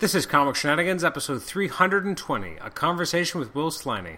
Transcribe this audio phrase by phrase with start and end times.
[0.00, 4.16] This is Comic Shenanigans, episode 320, a conversation with Will Sliney.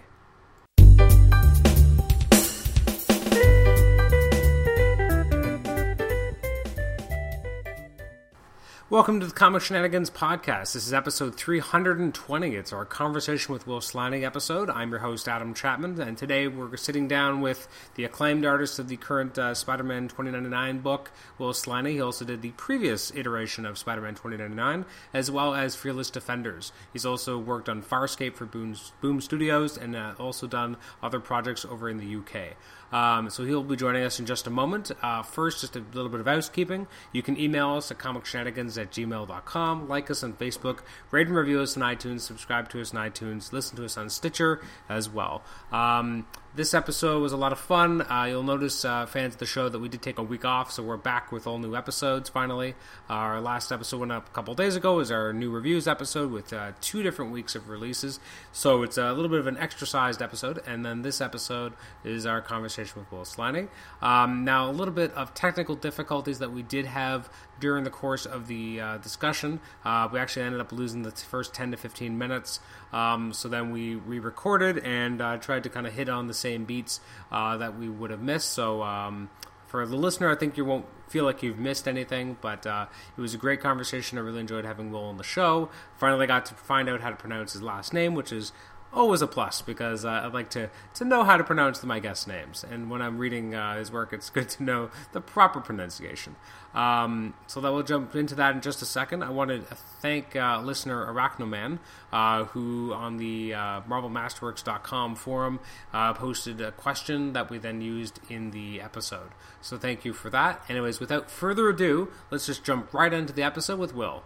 [8.93, 10.73] Welcome to the Comic Shenanigans podcast.
[10.73, 12.55] This is episode 320.
[12.55, 14.69] It's our conversation with Will Sliney episode.
[14.69, 18.89] I'm your host, Adam Chapman, and today we're sitting down with the acclaimed artist of
[18.89, 21.93] the current uh, Spider Man 2099 book, Will Sliney.
[21.93, 26.71] He also did the previous iteration of Spider Man 2099, as well as Fearless Defenders.
[26.91, 31.65] He's also worked on Farscape for Boom, Boom Studios and uh, also done other projects
[31.65, 32.55] over in the UK.
[32.93, 34.91] Um, so he'll be joining us in just a moment.
[35.01, 36.87] Uh, first, just a little bit of housekeeping.
[37.11, 40.79] You can email us at comicshenanigans at gmail.com, like us on Facebook,
[41.09, 44.09] rate and review us on iTunes, subscribe to us on iTunes, listen to us on
[44.09, 45.41] Stitcher as well.
[45.71, 48.01] Um, this episode was a lot of fun.
[48.01, 50.71] Uh, you'll notice, uh, fans of the show, that we did take a week off,
[50.71, 52.75] so we're back with all new episodes finally.
[53.09, 56.53] our last episode went up a couple days ago, is our new reviews episode with
[56.53, 58.19] uh, two different weeks of releases.
[58.51, 62.27] So it's a little bit of an extra sized episode, and then this episode is
[62.27, 63.67] our conversation with Will Sliney.
[64.01, 67.29] Um, now, a little bit of technical difficulties that we did have
[67.63, 69.61] during the course of the uh, discussion.
[69.85, 72.59] Uh, we actually ended up losing the first 10 to 15 minutes.
[72.91, 76.33] Um, so then we re recorded and uh, tried to kind of hit on the
[76.33, 76.99] same beats
[77.31, 78.49] uh, that we would have missed.
[78.49, 79.29] So um,
[79.65, 83.21] for the listener, I think you won't feel like you've missed anything, but uh, it
[83.21, 84.17] was a great conversation.
[84.17, 85.69] I really enjoyed having Will on the show.
[85.95, 88.51] Finally got to find out how to pronounce his last name, which is
[88.93, 92.27] always a plus because uh, I like to, to know how to pronounce my guest
[92.27, 92.63] names.
[92.63, 96.35] And when I'm reading uh, his work, it's good to know the proper pronunciation.
[96.73, 99.23] Um, so that we'll jump into that in just a second.
[99.23, 101.79] I wanted to thank uh, listener Arachnoman,
[102.11, 105.59] uh, who on the uh, MarvelMasterworks.com forum
[105.93, 109.29] uh, posted a question that we then used in the episode.
[109.61, 110.63] So thank you for that.
[110.67, 114.23] Anyways, without further ado, let's just jump right into the episode with Will.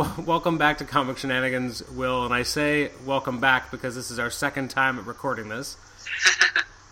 [0.00, 2.24] Well, welcome back to Comic Shenanigans, Will.
[2.24, 5.76] And I say welcome back because this is our second time at recording this.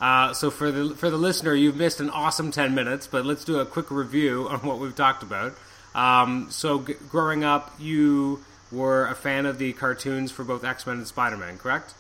[0.01, 3.45] Uh, so for the for the listener, you've missed an awesome ten minutes, but let's
[3.45, 5.57] do a quick review on what we've talked about.
[5.93, 10.87] Um, so, g- growing up, you were a fan of the cartoons for both X
[10.87, 11.95] Men and Spider Man, correct?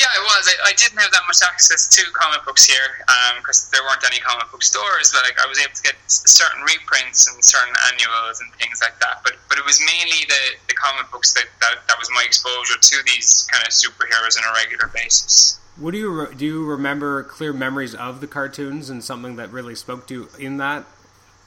[0.00, 0.48] Yeah, I was.
[0.48, 3.04] I, I, didn't have that much access to comic books here
[3.36, 5.12] because um, there weren't any comic book stores.
[5.12, 8.96] But like, I was able to get certain reprints and certain annuals and things like
[9.04, 9.20] that.
[9.20, 12.80] But but it was mainly the, the comic books that, that, that was my exposure
[12.80, 15.60] to these kind of superheroes on a regular basis.
[15.76, 16.46] What do you re- do?
[16.46, 20.56] You remember clear memories of the cartoons and something that really spoke to you in
[20.64, 20.86] that?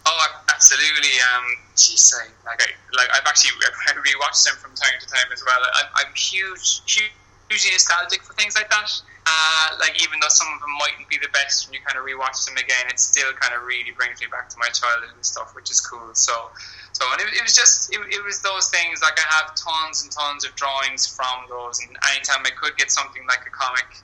[0.05, 1.17] Oh, absolutely.
[1.33, 3.57] Um, geez, I, like I like I've actually
[3.89, 5.57] I rewatched them from time to time as well.
[5.73, 7.11] I'm, I'm huge, huge,
[7.53, 8.89] hugely nostalgic for things like that.
[9.23, 12.03] Uh, like even though some of them mightn't be the best when you kind of
[12.03, 15.23] rewatch them again, it still kind of really brings me back to my childhood and
[15.23, 16.11] stuff, which is cool.
[16.17, 16.49] So,
[16.91, 18.99] so and it, it was just it, it, was those things.
[19.05, 22.91] Like I have tons and tons of drawings from those, and anytime I could get
[22.91, 24.03] something like a comic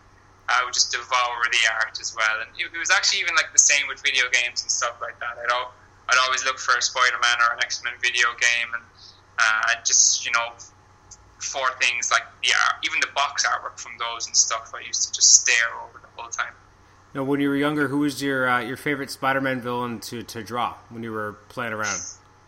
[0.50, 2.42] I would just devour the art as well.
[2.42, 5.38] And it, was actually even like the same with video games and stuff like that.
[5.38, 5.72] I'd, al-
[6.10, 8.84] I'd always look for a Spider Man or an X Men video game, and
[9.38, 10.58] uh, just you know,
[11.40, 15.08] for things like the art, even the box artwork from those and stuff, I used
[15.08, 16.54] to just stare over the whole time.
[17.14, 20.22] Now, when you were younger, who was your uh, your favorite Spider Man villain to,
[20.22, 22.00] to draw when you were playing around?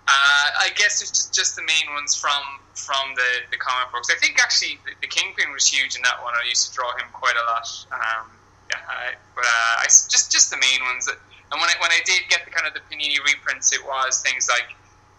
[0.08, 4.10] Uh, I guess it's just, just the main ones from from the, the comic books.
[4.12, 6.34] I think actually the, the Kingpin was huge in that one.
[6.34, 7.68] I used to draw him quite a lot.
[7.92, 8.30] Um,
[8.70, 11.08] yeah, I, but uh, I, just just the main ones.
[11.08, 14.22] And when I when I did get the kind of the Panini reprints, it was
[14.22, 14.78] things like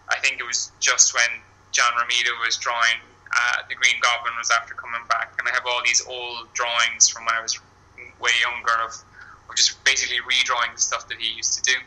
[0.09, 4.50] I think it was just when John Romita was drawing uh, the Green Goblin was
[4.50, 7.59] after coming back, and I have all these old drawings from when I was
[8.20, 8.93] way younger of,
[9.48, 11.78] of just basically redrawing the stuff that he used to do.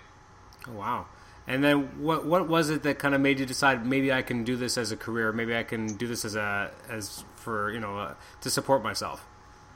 [0.68, 1.06] Oh, wow.
[1.48, 4.44] And then what what was it that kind of made you decide maybe I can
[4.44, 7.80] do this as a career, maybe I can do this as a as for you
[7.80, 9.28] know uh, to support myself?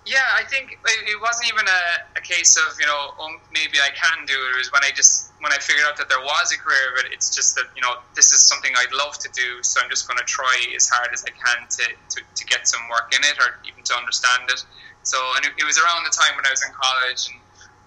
[0.10, 1.82] Yeah, I think it wasn't even a,
[2.18, 4.58] a case of you know oh, maybe I can do it.
[4.58, 7.14] It was when I just when I figured out that there was a career but
[7.14, 10.10] It's just that you know this is something I'd love to do, so I'm just
[10.10, 13.22] going to try as hard as I can to, to, to get some work in
[13.22, 14.66] it or even to understand it.
[15.06, 17.38] So and it, it was around the time when I was in college and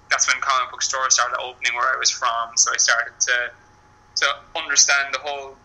[0.06, 2.54] that's when comic book stores started opening where I was from.
[2.54, 3.50] So I started to
[4.22, 5.58] to understand the whole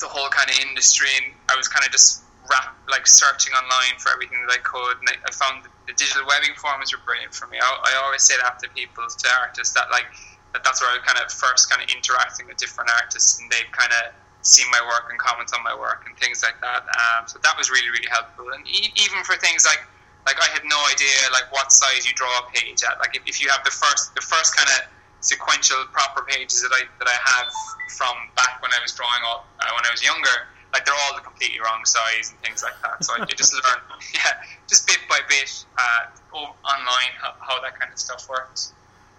[0.00, 3.98] the whole kind of industry, and I was kind of just rap, like searching online
[3.98, 7.34] for everything that I could, and I, I found the, digital webbing forums were brilliant
[7.34, 7.60] for me.
[7.60, 10.08] I, I always say that to people, to artists, that like
[10.56, 13.68] that that's where I kind of first kind of interacting with different artists, and they've
[13.72, 16.82] kind of seen my work and comment on my work and things like that.
[16.82, 19.84] Um, so that was really really helpful, and e- even for things like
[20.26, 22.98] like I had no idea like what size you draw a page at.
[22.98, 24.88] Like if, if you have the first the first kind of
[25.20, 27.48] sequential proper pages that I that I have
[27.94, 30.50] from back when I was drawing up uh, when I was younger.
[30.72, 33.04] Like they're all the completely wrong size and things like that.
[33.04, 33.80] So you just learn,
[34.14, 38.72] yeah, just bit by bit uh, online how, how, that kind of stuff works.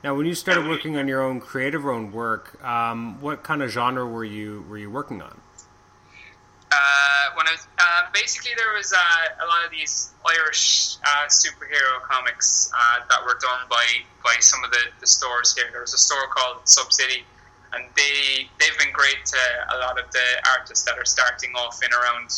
[0.03, 3.69] Now, when you started working on your own creative own work, um, what kind of
[3.69, 5.39] genre were you were you working on?
[6.73, 11.27] Uh, when I was, uh, basically there was uh, a lot of these Irish uh,
[11.27, 13.85] superhero comics uh, that were done by,
[14.23, 15.65] by some of the, the stores here.
[15.71, 17.25] There was a store called Sub City,
[17.75, 19.41] and they they've been great to
[19.73, 20.27] a lot of the
[20.57, 22.29] artists that are starting off in around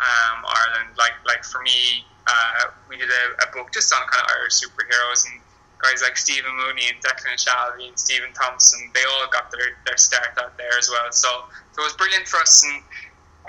[0.00, 0.96] um, Ireland.
[0.96, 4.60] Like like for me, uh, we did a, a, book just on kind of Irish
[4.60, 5.40] superheroes and
[5.78, 8.90] guys like Stephen Mooney and Declan Shalvey and Stephen Thompson.
[8.94, 11.06] They all got their, their start out there as well.
[11.10, 11.28] So,
[11.72, 12.82] so it was brilliant for us and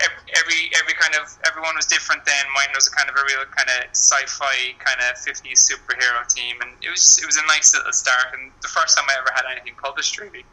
[0.00, 2.24] every every kind of everyone was different.
[2.24, 6.26] Then mine was a kind of a real kind of sci-fi kind of fifties superhero
[6.28, 9.18] team, and it was it was a nice little start, and the first time I
[9.20, 10.44] ever had anything published, really.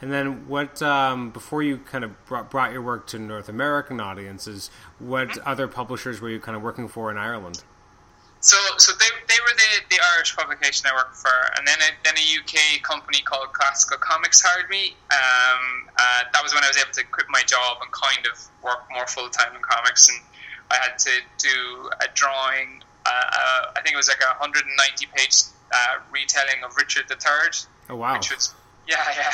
[0.00, 4.00] And then, what um, before you kind of brought, brought, your work to North American
[4.00, 4.70] audiences?
[4.98, 7.62] What other publishers were you kind of working for in Ireland?
[8.40, 11.92] So, so they, they were the, the Irish publication I worked for, and then a,
[12.02, 14.96] then a UK company called Classical Comics hired me.
[15.12, 18.40] Um, uh, that was when I was able to quit my job and kind of
[18.64, 20.08] work more full time in comics.
[20.08, 20.18] And
[20.70, 22.82] I had to do a drawing.
[23.04, 24.64] Uh, uh, I think it was like a 190
[25.14, 27.52] page uh, retelling of Richard III.
[27.90, 28.14] Oh wow!
[28.14, 28.54] Which was
[28.88, 29.32] yeah, yeah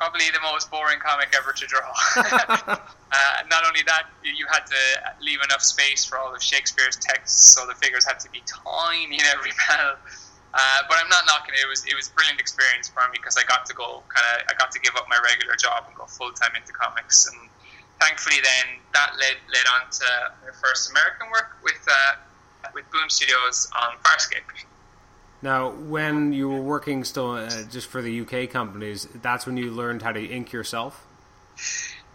[0.00, 1.84] probably the most boring comic ever to draw.
[2.16, 4.80] uh, not only that, you had to
[5.20, 9.20] leave enough space for all of Shakespeare's texts, so the figures had to be tiny
[9.20, 10.00] in every panel.
[10.56, 11.60] Uh, but I'm not knocking it.
[11.62, 14.26] It was it was a brilliant experience for me because I got to go kind
[14.34, 17.28] of I got to give up my regular job and go full time into comics.
[17.30, 17.38] And
[18.00, 20.08] thankfully, then that led led on to
[20.42, 22.18] my first American work with uh,
[22.74, 24.42] with Boom Studios on Farscape.
[25.42, 29.70] Now, when you were working still uh, just for the UK companies, that's when you
[29.70, 31.06] learned how to ink yourself.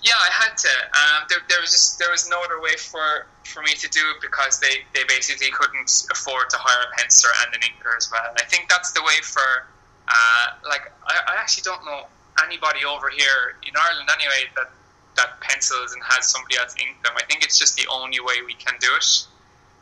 [0.01, 0.69] Yeah, I had to.
[0.69, 4.01] Um, there, there, was just there was no other way for, for me to do
[4.13, 8.11] it because they, they basically couldn't afford to hire a penciler and an inker as
[8.11, 8.21] well.
[8.37, 9.65] I think that's the way for
[10.07, 12.05] uh, like I, I actually don't know
[12.43, 14.69] anybody over here in Ireland anyway that
[15.15, 17.13] that pencils and has somebody else ink them.
[17.15, 19.25] I think it's just the only way we can do it.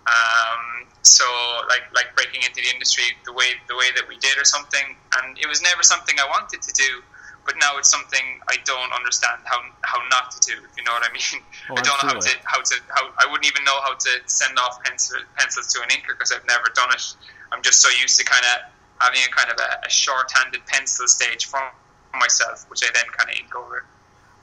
[0.06, 1.26] Um, so
[1.70, 4.96] like like breaking into the industry the way the way that we did or something,
[5.20, 7.04] and it was never something I wanted to do.
[7.46, 10.54] But now it's something I don't understand how how not to do.
[10.64, 11.44] If you know what I mean?
[11.70, 14.10] Oh, I don't know how to how to how I wouldn't even know how to
[14.26, 17.16] send off pencil, pencils to an inker because I've never done it.
[17.54, 21.08] I'm just so used to kind of having a kind of a, a short-handed pencil
[21.08, 21.62] stage for
[22.14, 23.86] myself, which I then kind of ink over.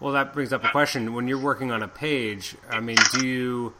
[0.00, 1.12] Well, that brings up a question.
[1.12, 3.74] When you're working on a page, I mean, do you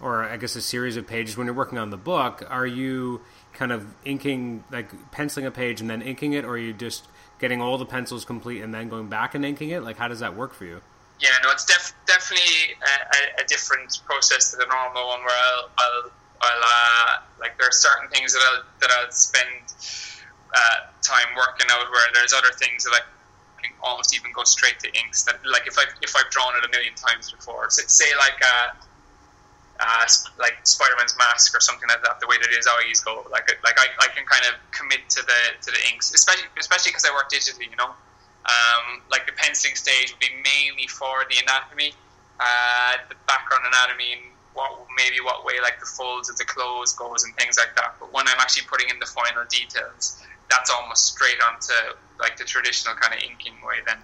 [0.00, 3.20] or I guess a series of pages when you're working on the book, are you
[3.52, 7.08] kind of inking, like penciling a page and then inking it, or are you just
[7.38, 9.82] getting all the pencils complete and then going back and inking it?
[9.82, 10.80] Like, how does that work for you?
[11.20, 15.70] Yeah, no, it's def- definitely a, a, different process to the normal one where I'll,
[15.76, 16.10] I'll,
[16.42, 19.50] I'll uh, like there are certain things that I'll that I'll spend
[20.54, 23.00] uh, time working out, where there's other things that I
[23.60, 25.24] can almost even go straight to inks.
[25.24, 28.40] That like if I if I've drawn it a million times before, say like.
[28.40, 28.74] Uh,
[29.80, 30.04] uh,
[30.38, 32.20] like Spider-Man's mask or something like that.
[32.20, 35.22] The way that his eyes go, like like I, I can kind of commit to
[35.22, 37.70] the to the inks, especially especially because I work digitally.
[37.70, 37.94] You know,
[38.46, 41.94] um, like the penciling stage would be mainly for the anatomy,
[42.40, 44.22] uh, the background anatomy, and
[44.54, 47.94] what maybe what way like the folds of the clothes goes and things like that.
[48.00, 51.72] But when I'm actually putting in the final details, that's almost straight onto
[52.18, 53.98] like the traditional kind of inking way then.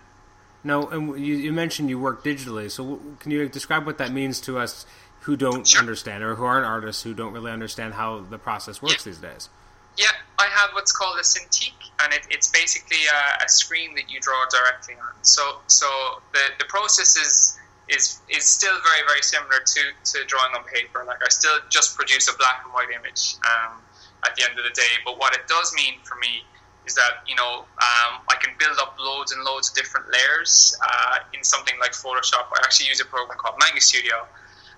[0.67, 4.41] No, and you, you mentioned you work digitally, so can you describe what that means
[4.43, 4.87] to us?
[5.25, 5.81] Who don't sure.
[5.81, 9.11] understand or who aren't artists who don't really understand how the process works yeah.
[9.11, 9.49] these days.
[9.97, 14.11] Yeah, I have what's called a Cintiq, and it, it's basically a, a, screen that
[14.11, 15.15] you draw directly on.
[15.23, 15.87] So, so
[16.33, 21.05] the, the process is is is still very very similar to, to drawing on paper.
[21.07, 23.81] Like I still just produce a black and white image um,
[24.27, 24.93] at the end of the day.
[25.05, 26.45] But what it does mean for me
[26.87, 30.77] is that you know um, I can build up loads and loads of different layers
[30.85, 32.53] uh, in something like Photoshop.
[32.53, 34.27] I actually use a program called Manga Studio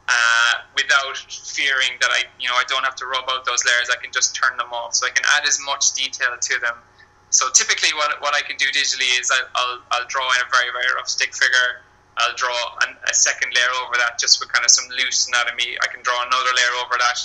[0.09, 3.91] uh, without fearing that I, you know, I don't have to rub out those layers.
[3.91, 6.77] I can just turn them off, so I can add as much detail to them.
[7.31, 10.49] So typically, what, what I can do digitally is I, will I'll draw in a
[10.51, 11.83] very very rough stick figure.
[12.17, 15.77] I'll draw an, a second layer over that just with kind of some loose anatomy.
[15.83, 17.19] I can draw another layer over that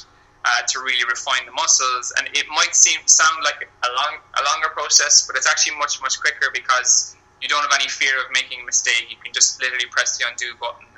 [0.43, 2.11] uh, to really refine the muscles.
[2.17, 6.01] And it might seem sound like a long a longer process, but it's actually much
[6.01, 9.07] much quicker because you don't have any fear of making a mistake.
[9.09, 10.90] You can just literally press the undo button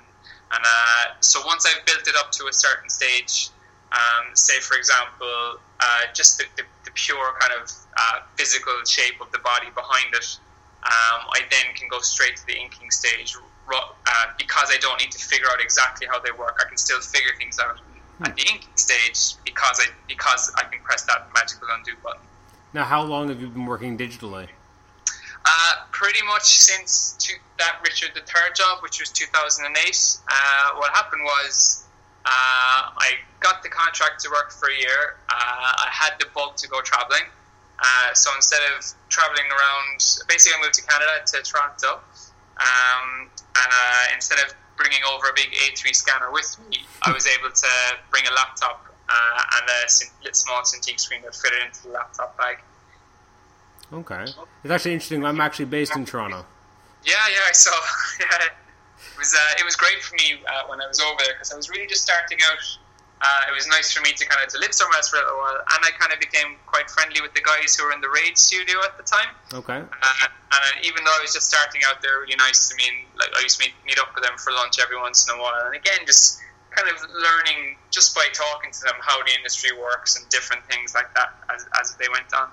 [0.52, 3.50] and uh, so once I've built it up to a certain stage,
[3.92, 9.22] um, say for example, uh, just the, the, the, pure kind of uh, physical shape
[9.22, 10.38] of the body behind it,
[10.84, 13.36] um, I then can go straight to the inking stage
[13.72, 16.60] uh, because I don't need to figure out exactly how they work.
[16.64, 17.80] I can still figure things out
[18.18, 18.26] hmm.
[18.26, 22.22] at the inking stage because I because I can press that magical undo button.
[22.74, 24.48] Now, how long have you been working digitally?
[25.46, 29.70] Uh, pretty much since to, that Richard III job, which was 2008.
[29.70, 31.86] Uh, what happened was
[32.26, 35.22] uh, I got the contract to work for a year.
[35.30, 37.30] Uh, I had the bug to go traveling.
[37.78, 42.02] Uh, so instead of traveling around, basically I moved to Canada to Toronto.
[42.58, 47.28] Um, and uh, instead of bringing over a big A3 scanner with me, I was
[47.28, 47.72] able to
[48.10, 52.58] bring a laptop and a small Cintiq screen that fit into the laptop bag.
[53.94, 54.24] Okay,
[54.64, 55.26] it's actually interesting.
[55.26, 56.46] I'm actually based in Toronto.
[57.06, 57.72] Yeah, yeah, I saw.
[58.20, 61.34] yeah, it was uh, it was great for me uh, when I was over there
[61.34, 62.64] because I was really just starting out.
[63.24, 65.24] Uh, it was nice for me to kind of to live somewhere else for a
[65.24, 68.02] little while, and I kind of became quite friendly with the guys who were in
[68.02, 69.32] the Raid studio at the time.
[69.54, 69.80] Okay.
[69.80, 72.84] Uh, and even though I was just starting out, they were really nice to me,
[72.90, 75.38] and like I used to meet, meet up with them for lunch every once in
[75.38, 75.66] a while.
[75.66, 76.42] And again, just
[76.76, 80.94] kind of learning just by talking to them how the industry works and different things
[80.94, 82.50] like that as, as they went on.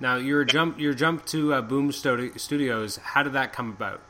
[0.00, 2.96] Now your jump your jump to uh, Boom Studios.
[2.96, 4.00] How did that come about?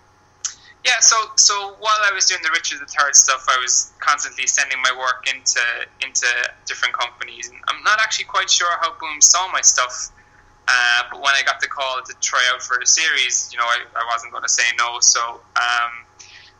[0.84, 4.80] Yeah, so so while I was doing the Richard III stuff, I was constantly sending
[4.82, 5.60] my work into
[6.04, 6.26] into
[6.66, 10.12] different companies, and I'm not actually quite sure how Boom saw my stuff.
[10.68, 13.64] Uh, but when I got the call to try out for the series, you know,
[13.64, 15.00] I, I wasn't going to say no.
[15.00, 16.04] So um,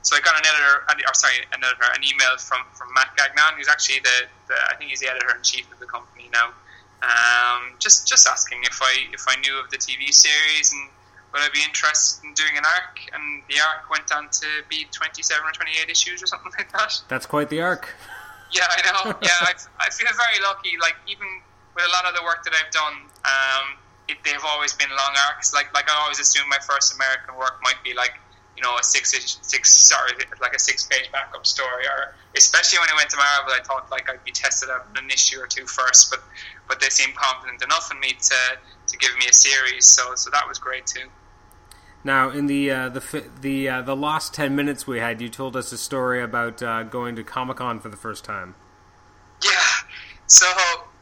[0.03, 3.57] so I got an editor, or sorry, an editor, an email from from Matt Gagnon,
[3.57, 6.57] who's actually the, the I think he's the editor in chief of the company now.
[7.03, 10.91] Um, just just asking if I if I knew of the TV series and
[11.33, 14.87] would I be interested in doing an arc, and the arc went on to be
[14.91, 17.01] twenty seven or twenty eight issues or something like that.
[17.09, 17.95] That's quite the arc.
[18.51, 19.15] Yeah, I know.
[19.21, 20.75] Yeah, I, I feel very lucky.
[20.81, 21.29] Like even
[21.77, 22.97] with a lot of the work that I've done,
[23.29, 23.67] um,
[24.09, 25.53] it, they've always been long arcs.
[25.55, 28.19] Like like I always assume my first American work might be like
[28.59, 32.89] you know a six six sorry like a six page backup story or especially when
[32.91, 35.65] I went to Marvel I thought like I'd be tested out an issue or two
[35.67, 36.21] first but
[36.67, 38.35] but they seemed confident enough in me to
[38.89, 41.09] to give me a series so so that was great too.
[42.03, 45.57] Now in the uh, the the uh, the last 10 minutes we had you told
[45.57, 48.57] us a story about uh, going to Comic-Con for the first time.
[49.45, 49.51] Yeah.
[50.27, 50.47] So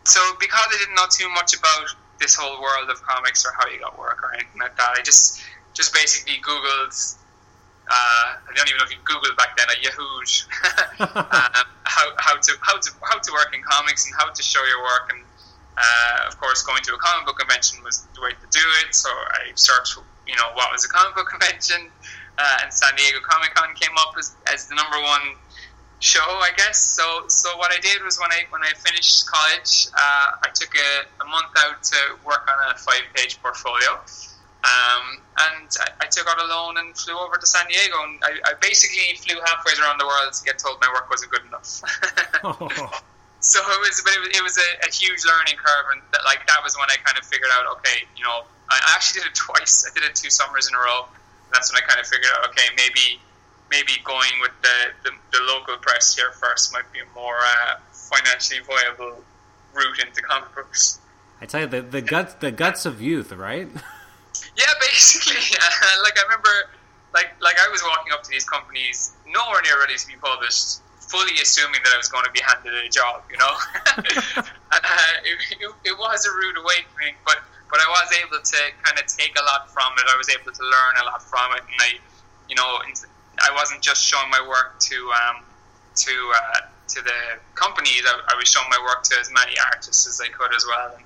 [0.04, 3.68] so because I didn't know too much about this whole world of comics or how
[3.68, 5.42] you got work or anything like that I just
[5.74, 7.16] just basically googled
[7.86, 10.02] uh, I don't even know if you Googled back then a Yahoo
[11.06, 14.62] um, how, how to how to how to work in comics and how to show
[14.64, 15.14] your work.
[15.14, 15.22] And
[15.78, 18.94] uh, of course going to a comic book convention was the way to do it.
[18.94, 21.90] So I searched you know what was a comic book convention.
[22.38, 25.38] Uh, and San Diego Comic Con came up as, as the number one
[26.00, 26.82] show I guess.
[26.82, 30.74] So so what I did was when I when I finished college uh, I took
[30.74, 34.02] a, a month out to work on a five page portfolio
[34.66, 37.94] um, and I, I, took out a loan and flew over to San Diego.
[38.02, 41.30] And I, I, basically flew halfway around the world to get told my work wasn't
[41.30, 41.82] good enough.
[42.42, 43.00] oh.
[43.46, 46.24] So it was, but it was, it was a, a, huge learning curve, and that,
[46.24, 49.30] like that was when I kind of figured out, okay, you know, I actually did
[49.30, 49.86] it twice.
[49.86, 51.06] I did it two summers in a row.
[51.52, 53.20] that's when I kind of figured out, okay, maybe
[53.70, 57.76] maybe going with the, the, the local press here first might be a more uh,
[57.92, 59.22] financially viable
[59.74, 60.98] route into comic books.
[61.40, 63.68] I tell you, the, the guts the guts of youth, right?
[64.56, 65.40] Yeah, basically.
[65.56, 65.70] Uh,
[66.02, 66.70] like I remember,
[67.14, 70.80] like like I was walking up to these companies, nowhere near ready to be published,
[71.00, 73.24] fully assuming that I was going to be handed a job.
[73.30, 74.02] You know, uh,
[75.24, 77.38] it, it, it, was a rude awakening, but
[77.70, 80.04] but I was able to kind of take a lot from it.
[80.08, 81.90] I was able to learn a lot from it, and I,
[82.48, 82.78] you know,
[83.42, 85.36] I wasn't just showing my work to um,
[86.06, 86.60] to uh,
[86.96, 87.20] to the
[87.54, 88.02] companies.
[88.06, 90.94] I, I was showing my work to as many artists as I could as well.
[90.96, 91.05] And,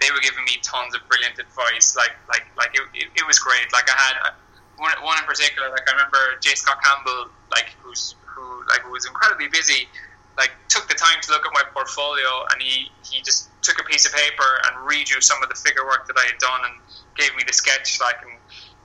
[0.00, 1.96] they were giving me tons of brilliant advice.
[1.96, 3.64] Like like like it, it, it was great.
[3.72, 4.34] Like I had uh,
[4.76, 5.70] one, one in particular.
[5.70, 6.54] Like I remember J.
[6.54, 9.88] Scott Campbell, like who's who like who was incredibly busy.
[10.36, 13.84] Like took the time to look at my portfolio, and he he just took a
[13.84, 16.74] piece of paper and redrew some of the figure work that I had done, and
[17.16, 17.98] gave me the sketch.
[18.00, 18.36] Like and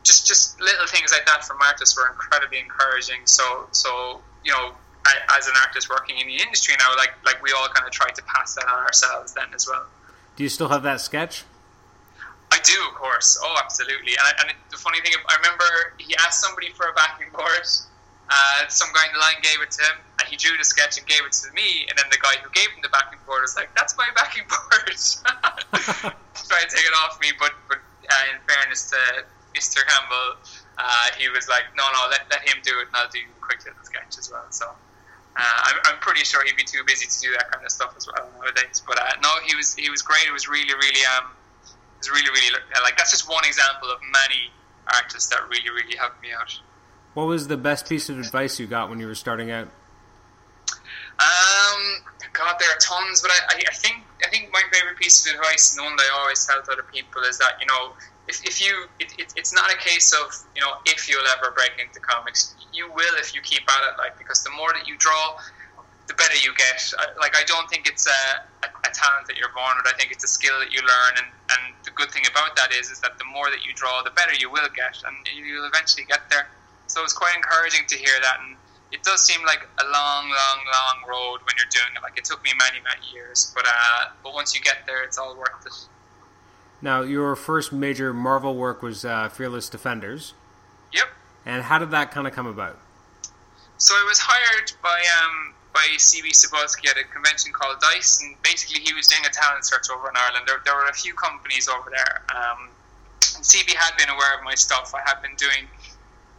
[0.03, 3.25] just just little things like that from artists were incredibly encouraging.
[3.25, 4.75] So so you know.
[5.03, 7.91] I, as an artist working in the industry now, like like we all kind of
[7.91, 9.87] try to pass that on ourselves then as well.
[10.35, 11.43] Do you still have that sketch?
[12.51, 13.39] I do, of course.
[13.41, 14.13] Oh, absolutely.
[14.19, 17.67] And, and the funny thing, I remember he asked somebody for a backing board.
[18.31, 20.97] Uh, some guy in the line gave it to him, and he drew the sketch
[20.97, 21.87] and gave it to me.
[21.89, 24.43] And then the guy who gave him the backing board was like, "That's my backing
[24.47, 24.87] board."
[26.47, 28.99] Try to take it off me, but but uh, in fairness to
[29.51, 29.83] Mr.
[29.83, 30.39] Campbell,
[30.77, 33.65] uh, he was like, "No, no, let, let him do it, and I'll do quick
[33.65, 34.71] little sketch as well." So
[35.35, 38.07] I'm, I'm, pretty sure he'd be too busy to do that kind of stuff as
[38.07, 38.83] well nowadays.
[38.85, 40.27] But uh, no, he was he was great.
[40.27, 41.31] It was really really um,
[41.65, 44.51] it was really really like that's just one example of many
[44.93, 46.59] artists that really really helped me out.
[47.13, 49.67] What was the best piece of advice you got when you were starting out?
[51.19, 51.81] Um,
[52.33, 55.75] God, there are tons, but I, I, think I think my favorite piece of advice,
[55.75, 57.93] and the one that I always tell to other people, is that you know,
[58.27, 61.51] if, if you, it, it, it's not a case of you know if you'll ever
[61.51, 64.87] break into comics, you will if you keep at it, like because the more that
[64.87, 65.35] you draw,
[66.07, 66.79] the better you get.
[67.19, 68.21] Like I don't think it's a,
[68.65, 69.87] a, a talent that you're born with.
[69.87, 72.75] I think it's a skill that you learn, and, and the good thing about that
[72.75, 75.67] is is that the more that you draw, the better you will get, and you'll
[75.67, 76.51] eventually get there.
[76.87, 78.59] So it's quite encouraging to hear that, and
[78.91, 82.03] it does seem like a long, long, long road when you're doing it.
[82.03, 85.17] Like it took me many, many years, but uh, but once you get there, it's
[85.17, 85.77] all worth it.
[86.81, 90.33] Now, your first major Marvel work was uh, Fearless Defenders.
[90.93, 91.07] Yep.
[91.45, 92.79] And how did that kind of come about?
[93.77, 98.35] So I was hired by um, by CB Cebulski at a convention called Dice, and
[98.43, 100.45] basically he was doing a talent search over in Ireland.
[100.45, 102.21] There, there were a few companies over there.
[102.29, 102.69] Um,
[103.21, 104.93] CB had been aware of my stuff.
[104.93, 105.65] I had been doing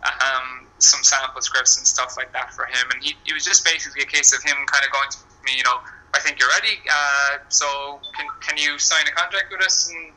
[0.04, 2.90] um, some sample scripts and stuff like that for him.
[2.92, 5.52] And he, it was just basically a case of him kind of going to me,
[5.56, 5.78] you know,
[6.14, 6.78] I think you're ready.
[6.88, 9.90] Uh, so can, can you sign a contract with us?
[9.90, 10.12] And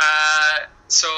[0.00, 1.08] uh, so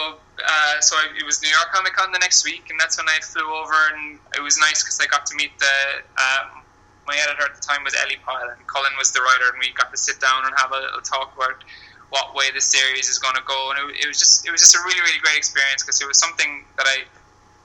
[0.44, 3.18] uh, so it was New York Comic Con the next week, and that's when I
[3.20, 5.76] flew over, and it was nice because I got to meet the.
[6.16, 6.62] Um,
[7.06, 9.70] my editor at the time was Ellie Pyle, and Cullen was the writer, and we
[9.72, 11.62] got to sit down and have a little talk about
[12.10, 13.70] what way the series is going to go.
[13.70, 16.08] And it, it was just it was just a really really great experience because it
[16.08, 17.06] was something that I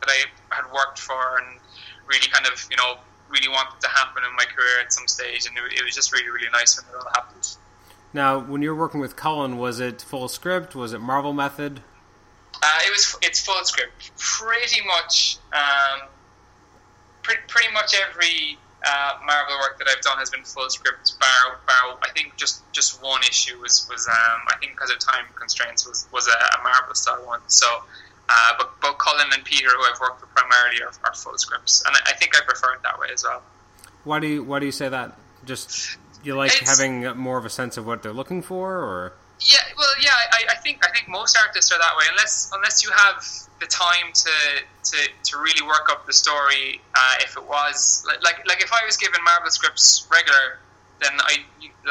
[0.02, 1.60] that I had worked for and
[2.08, 3.02] really kind of you know
[3.32, 6.12] really wanted to happen in my career at some stage, and it, it was just
[6.12, 7.48] really really nice when it all happened.
[8.14, 10.76] Now, when you were working with Cullen, was it full script?
[10.76, 11.82] Was it Marvel method?
[12.62, 13.18] Uh, it was.
[13.22, 14.12] It's full script.
[14.18, 15.38] Pretty much.
[15.54, 16.08] Um,
[17.24, 21.14] pre- pretty much every uh, Marvel work that I've done has been full script.
[21.20, 21.98] Bar, bar.
[22.02, 24.08] I think just just one issue was was.
[24.08, 27.42] Um, I think because of time constraints was was a, a Marvel style one.
[27.48, 27.68] So
[28.32, 31.84] uh, but both Cullen and Peter, who I've worked with primarily, are, are full scripts,
[31.86, 33.42] and I, I, think I prefer it that way as well.
[34.04, 35.18] Why do you Why do you say that?
[35.46, 39.14] Just you like it's, having more of a sense of what they're looking for, or
[39.42, 42.84] yeah, well, yeah, I, I, think I think most artists are that way, unless unless
[42.84, 43.26] you have
[43.60, 44.32] the time to
[44.84, 46.80] to, to really work up the story.
[46.96, 50.60] Uh, if it was like like if I was given Marvel scripts regular
[51.02, 51.44] then I,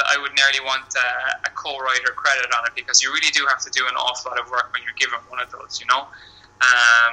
[0.07, 3.59] I would nearly want a, a co-writer credit on it because you really do have
[3.61, 6.07] to do an awful lot of work when you're given one of those, you know,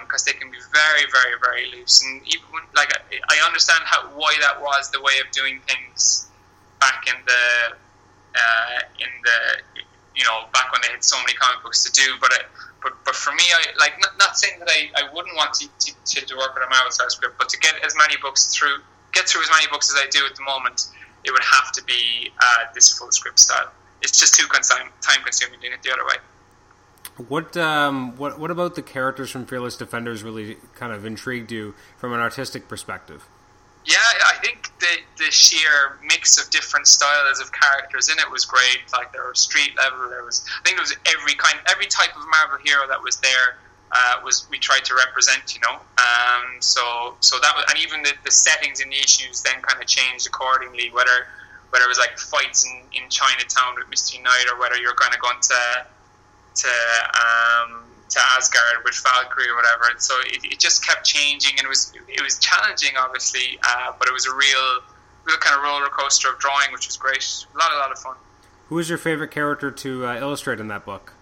[0.04, 2.04] because um, they can be very, very, very loose.
[2.04, 2.92] And even when, like
[3.30, 6.28] I understand how why that was the way of doing things
[6.80, 7.76] back in the
[8.36, 9.40] uh, in the
[10.16, 12.32] you know back when they had so many comic books to do, but.
[12.34, 12.46] It,
[12.84, 15.68] but, but for me, I like not, not saying that I, I wouldn't want to,
[15.68, 18.78] to, to work with a Marvel style script, but to get as many books through,
[19.14, 20.88] get through as many books as I do at the moment,
[21.26, 23.72] it would have to be uh, this full script style.
[24.02, 26.16] It's just too time consuming doing it the other way.
[27.17, 31.73] What um, what what about the characters from Fearless Defenders really kind of intrigued you
[31.97, 33.27] from an artistic perspective?
[33.86, 38.45] Yeah, I think the the sheer mix of different styles of characters in it was
[38.45, 38.84] great.
[38.91, 42.15] Like there was street level, there was I think there was every kind, every type
[42.15, 43.58] of Marvel hero that was there
[43.91, 45.80] uh, was we tried to represent, you know.
[45.97, 49.82] Um, so so that was, and even the, the settings and the issues then kind
[49.82, 50.91] of changed accordingly.
[50.91, 51.25] Whether
[51.71, 55.13] whether it was like fights in, in Chinatown with Misty Knight, or whether you're kind
[55.13, 55.88] of going to
[56.63, 56.74] to
[57.13, 59.91] um, to Asgard with Valkyrie or whatever.
[59.91, 63.91] And So it, it just kept changing, and it was it was challenging, obviously, uh,
[64.00, 64.82] but it was a real
[65.26, 67.24] real kind of roller coaster of drawing, which was great.
[67.54, 68.15] A lot a lot of fun.
[68.70, 71.13] Who was your favorite character to uh, illustrate in that book?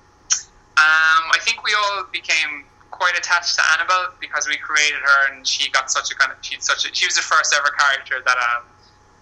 [0.77, 5.45] Um, I think we all became quite attached to Annabelle because we created her, and
[5.45, 8.21] she got such a kind of she's such a she was the first ever character
[8.25, 8.63] that um,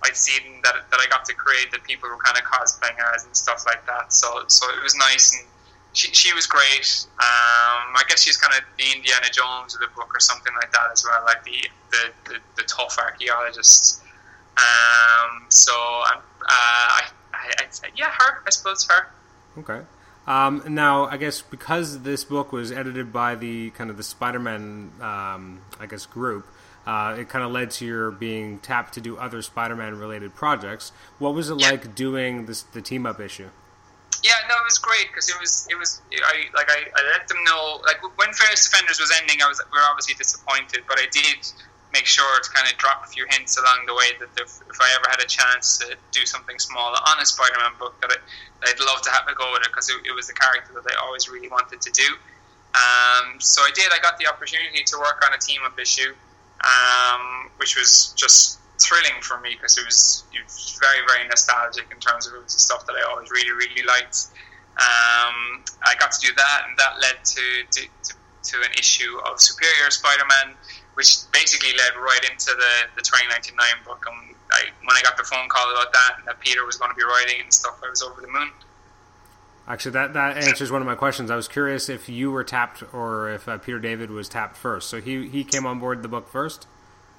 [0.03, 3.25] I'd seen that that I got to create that people were kind of cosplaying as
[3.25, 4.11] and stuff like that.
[4.11, 5.47] So so it was nice and.
[5.93, 7.05] She, she was great.
[7.19, 10.71] Um, I guess she's kind of the Indiana Jones of the book, or something like
[10.71, 14.01] that as well, like the the, the, the tough archaeologist.
[14.57, 17.03] Um, so uh, I,
[17.33, 18.43] I, say, yeah, her.
[18.45, 19.07] I suppose her.
[19.57, 19.81] Okay.
[20.25, 24.91] Um, now, I guess because this book was edited by the kind of the Spider-Man,
[25.01, 26.47] um, I guess, group,
[26.85, 30.91] uh, it kind of led to your being tapped to do other Spider-Man related projects.
[31.19, 31.71] What was it yeah.
[31.71, 33.49] like doing this the team up issue?
[34.23, 37.27] Yeah, no, it was great because it was it was I like I, I let
[37.27, 40.97] them know like when Fearless Defenders was ending, I was we were obviously disappointed, but
[40.97, 41.43] I did
[41.93, 44.77] make sure to kind of drop a few hints along the way that if, if
[44.81, 48.73] I ever had a chance to do something small on a Spider-Man book, that, I,
[48.73, 50.83] would love to have a go with it because it, it, was the character that
[50.89, 52.09] I always really wanted to do.
[52.73, 53.93] Um, so I did.
[53.93, 56.17] I got the opportunity to work on a team-up issue,
[56.65, 60.23] um, which was just thrilling for me because it was,
[60.79, 63.87] very, very nostalgic in terms of it was the stuff that I always really, really
[63.87, 64.27] liked.
[64.75, 68.13] Um, I got to do that, and that led to, to, to,
[68.51, 70.55] to an issue of Superior Spider-Man
[70.95, 74.05] which basically led right into the, the 2099 book.
[74.07, 76.91] And I, when I got the phone call about that, and that Peter was going
[76.91, 78.49] to be writing and stuff, I was over the moon.
[79.67, 81.31] Actually, that, that answers one of my questions.
[81.31, 84.89] I was curious if you were tapped or if uh, Peter David was tapped first.
[84.89, 86.67] So he, he came on board the book first.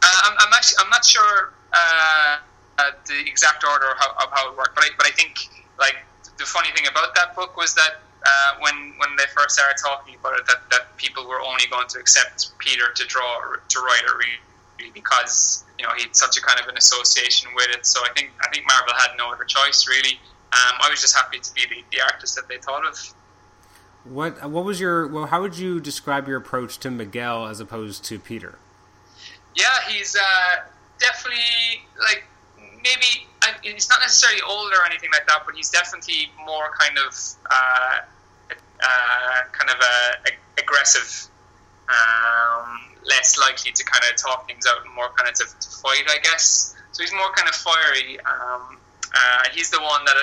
[0.04, 2.36] Uh, I'm, I'm, actually I'm not sure uh,
[2.78, 5.48] uh the exact order of how, of how it worked, but I, but I think
[5.78, 5.96] like
[6.36, 10.16] the funny thing about that book was that uh, when when they first started talking
[10.16, 14.02] about it, that, that people were only going to accept Peter to draw to write
[14.04, 17.86] it really because you know he had such a kind of an association with it.
[17.86, 20.18] So I think I think Marvel had no other choice really.
[20.52, 23.14] Um, I was just happy to be the, the artist that they thought of.
[24.04, 25.26] What what was your well?
[25.26, 28.58] How would you describe your approach to Miguel as opposed to Peter?
[29.54, 30.62] Yeah, he's uh,
[30.98, 32.24] definitely like
[32.82, 33.26] maybe
[33.62, 37.14] he's not necessarily older or anything like that, but he's definitely more kind of
[37.50, 37.96] uh,
[38.82, 41.30] uh, kind of a aggressive,
[41.88, 45.68] um, less likely to kind of talk things out and more kind of to, to
[45.82, 46.74] fight, I guess.
[46.92, 48.20] So he's more kind of fiery.
[48.20, 48.78] Um,
[49.14, 50.16] uh, he's the one that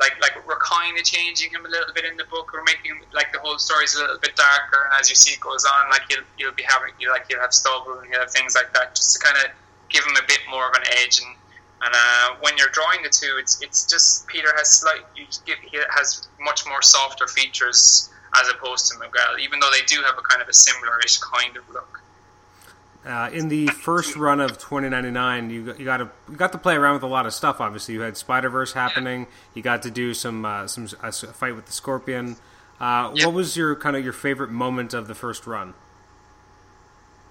[0.00, 2.50] like like we're kind of changing him a little bit in the book.
[2.52, 5.40] We're making like the whole story's a little bit darker, and as you see it
[5.40, 8.30] goes on, like he'll you'll be having you like he'll have stubble and he'll have
[8.30, 9.50] things like that, just to kind of
[9.88, 11.20] give him a bit more of an edge.
[11.20, 11.34] And
[11.82, 15.26] and uh, when you're drawing the two, it's it's just Peter has slight he
[15.94, 20.22] has much more softer features as opposed to Miguel, even though they do have a
[20.22, 22.02] kind of a similar-ish kind of look.
[23.08, 26.74] Uh, in the first run of 2099, you you got to you got to play
[26.74, 27.58] around with a lot of stuff.
[27.58, 29.26] Obviously, you had Spider Verse happening.
[29.54, 32.36] You got to do some uh, some a fight with the Scorpion.
[32.78, 33.24] Uh, yep.
[33.24, 35.72] What was your kind of your favorite moment of the first run?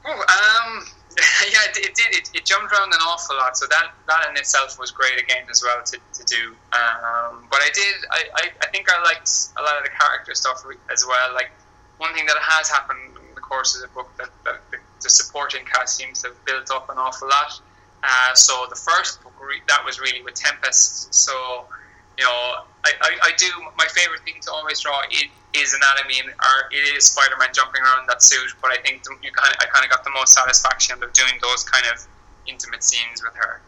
[0.03, 0.83] Oh, um,
[1.51, 2.15] yeah, it, it did.
[2.15, 5.45] It, it, jumped around an awful lot, so that that in itself was great again
[5.51, 6.55] as well to, to do.
[6.73, 7.95] Um, but I did.
[8.09, 11.35] I, I, I think I liked a lot of the character stuff as well.
[11.35, 11.51] Like
[11.99, 15.09] one thing that has happened in the course of the book that, that the, the
[15.09, 17.59] supporting cast seems to have built up an awful lot.
[18.03, 19.33] Uh, so the first book
[19.67, 21.13] that was really with Tempest.
[21.13, 21.65] So
[22.17, 26.19] you know, I, I, I do my favorite thing to always draw it is anatomy
[26.19, 28.53] and or it is Spider-Man jumping around that suit.
[28.61, 31.33] But I think you kind of, I kind of got the most satisfaction of doing
[31.41, 32.05] those kind of
[32.47, 33.61] intimate scenes with her.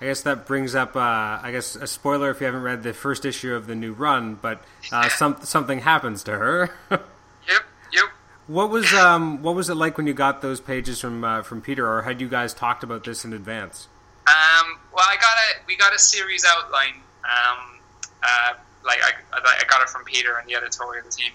[0.00, 2.92] I guess that brings up, uh, I guess, a spoiler if you haven't read the
[2.92, 6.70] first issue of the new run, but uh, some, something happens to her.
[6.90, 8.04] yep, yep.
[8.46, 11.60] What was um, what was it like when you got those pages from uh, from
[11.60, 13.88] Peter, or had you guys talked about this in advance?
[14.26, 17.80] Um, well, I got a we got a series outline um,
[18.22, 18.54] uh,
[18.84, 21.32] like I, I got it from Peter and the editorial team.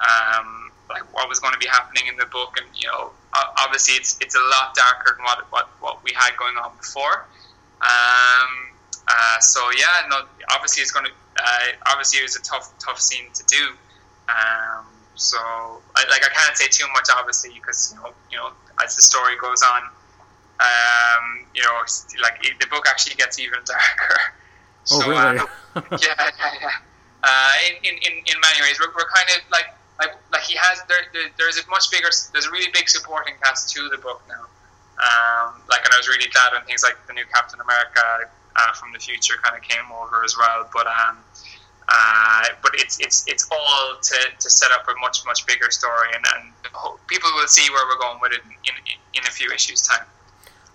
[0.00, 3.10] Um, like what was going to be happening in the book, and you know,
[3.58, 7.24] obviously it's it's a lot darker than what what, what we had going on before.
[7.80, 8.50] Um,
[9.08, 10.22] uh, so yeah, no,
[10.52, 13.72] obviously it's going to uh, obviously it was a tough tough scene to do.
[14.28, 14.84] Um,
[15.16, 18.50] so I, like I can't say too much obviously because you know you know
[18.82, 19.82] as the story goes on,
[20.60, 21.82] um, you know
[22.22, 24.20] like the book actually gets even darker.
[24.92, 25.38] Oh, so, really?
[25.38, 26.70] Uh, yeah, yeah, yeah.
[27.22, 27.52] Uh,
[27.82, 29.66] in, in, in many ways, we're, we're kind of like
[29.98, 33.34] like like he has there, there, there's a much bigger there's a really big supporting
[33.42, 34.46] cast to the book now.
[34.96, 38.72] Um, like, and I was really glad when things like the new Captain America uh,
[38.72, 40.68] from the future kind of came over as well.
[40.72, 41.18] But um,
[41.88, 46.08] uh, but it's it's it's all to, to set up a much much bigger story,
[46.14, 46.52] and, and
[47.06, 50.06] people will see where we're going with it in, in, in a few issues time.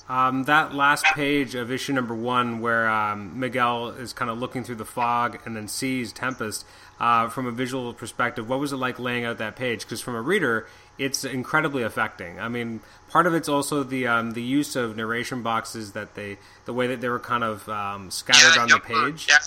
[0.09, 4.63] Um, that last page of issue number one, where um, Miguel is kind of looking
[4.65, 6.65] through the fog and then sees Tempest,
[6.99, 9.81] uh, from a visual perspective, what was it like laying out that page?
[9.81, 12.39] Because from a reader, it's incredibly affecting.
[12.39, 16.37] I mean, part of it's also the um, the use of narration boxes that they,
[16.65, 19.27] the way that they were kind of um, scattered yeah, on the page.
[19.29, 19.37] Yeah.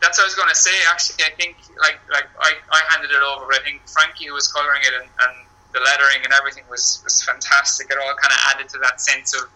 [0.00, 0.74] That's what I was going to say.
[0.90, 4.34] Actually, I think like like I, I handed it over, but I think Frankie who
[4.34, 5.34] was coloring it and, and
[5.74, 7.90] the lettering and everything was was fantastic.
[7.90, 9.50] It all kind of added to that sense of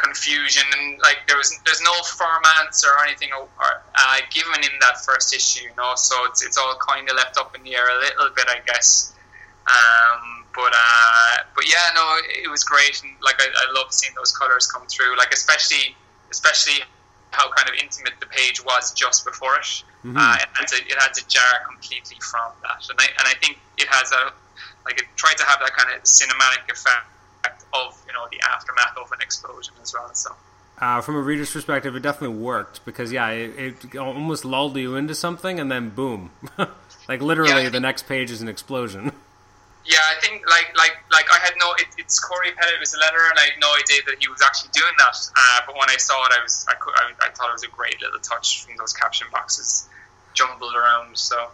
[0.00, 4.74] confusion and like there was there's no firm answer or anything or, uh, given in
[4.80, 7.76] that first issue you know so it's, it's all kind of left up in the
[7.76, 9.12] air a little bit I guess
[9.66, 14.14] um, but uh, but yeah no it was great and like I, I love seeing
[14.16, 15.94] those colors come through like especially
[16.30, 16.80] especially
[17.30, 19.62] how kind of intimate the page was just before it
[20.04, 20.16] mm-hmm.
[20.16, 23.34] uh, it, had to, it had to jar completely from that and I, and I
[23.40, 24.32] think it has a
[24.84, 27.06] like it tried to have that kind of cinematic effect
[27.72, 30.10] of you know the aftermath of an explosion as well.
[30.14, 30.34] So.
[30.78, 34.96] Uh, from a reader's perspective, it definitely worked because yeah, it, it almost lulled you
[34.96, 36.30] into something, and then boom,
[37.08, 39.12] like literally, yeah, the next page is an explosion.
[39.84, 41.72] Yeah, I think like like like I had no.
[41.78, 44.42] It, it's Cory Petit was a letter, and I had no idea that he was
[44.42, 45.16] actually doing that.
[45.34, 47.64] Uh, but when I saw it, I was I, could, I, I, thought it was
[47.64, 49.88] a great little touch from those caption boxes
[50.34, 51.16] jumbled around.
[51.16, 51.48] So,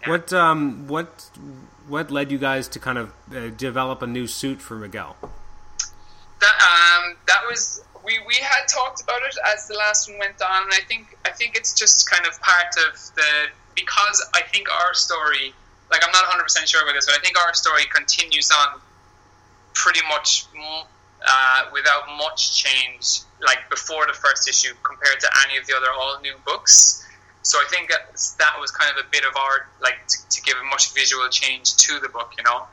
[0.00, 0.08] yeah.
[0.10, 1.30] what um what
[1.88, 5.16] what led you guys to kind of uh, develop a new suit for Miguel?
[6.40, 10.40] That um, that was we, we had talked about it as the last one went
[10.40, 14.42] on, and I think I think it's just kind of part of the because I
[14.42, 15.54] think our story,
[15.90, 18.80] like I'm not 100 percent sure about this, but I think our story continues on
[19.74, 20.46] pretty much
[21.26, 25.88] uh, without much change, like before the first issue compared to any of the other
[25.92, 27.04] all new books.
[27.42, 30.56] So I think that was kind of a bit of our like to, to give
[30.60, 32.66] a much visual change to the book, you know.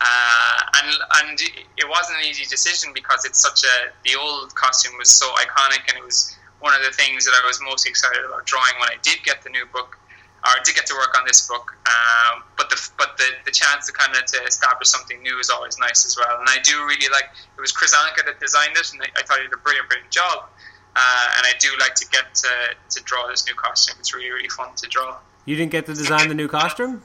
[0.00, 1.40] Uh, and and
[1.76, 5.86] it wasn't an easy decision because it's such a the old costume was so iconic
[5.88, 8.88] and it was one of the things that I was most excited about drawing when
[8.88, 9.98] I did get the new book
[10.44, 11.76] or did get to work on this book.
[11.86, 15.50] Um, but the but the, the chance to kind of to establish something new is
[15.50, 16.38] always nice as well.
[16.38, 19.22] And I do really like it was Kris Anka that designed it, and I, I
[19.22, 20.48] thought he did a brilliant brilliant job.
[20.94, 22.48] Uh, and I do like to get to,
[22.90, 23.96] to draw this new costume.
[23.98, 25.18] It's really really fun to draw.
[25.44, 27.02] You didn't get to design the new costume.